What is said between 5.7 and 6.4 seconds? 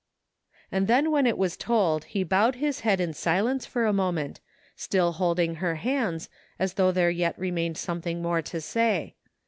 hands,